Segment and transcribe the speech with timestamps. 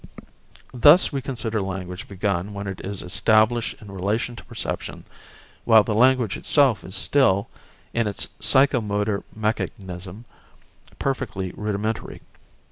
[0.73, 5.03] Thus we consider language begun when it is established in relation to perception;
[5.63, 7.49] while the language itself is still,
[7.93, 10.25] in its psycho motor mechanism,
[10.97, 12.21] perfectly rudimentary.